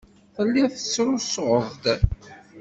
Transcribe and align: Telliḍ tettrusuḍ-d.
Telliḍ 0.35 0.67
tettrusuḍ-d. 0.73 1.85